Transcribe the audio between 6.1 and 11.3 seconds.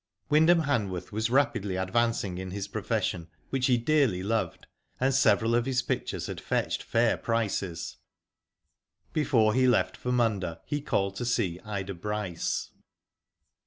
had fetched fair prices. Before he left for Munda, he called to